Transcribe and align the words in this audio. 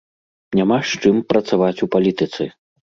Няма 0.59 0.79
з 0.93 0.97
чым 1.03 1.21
працаваць 1.35 1.79
у 1.89 1.91
палітыцы! 1.99 2.43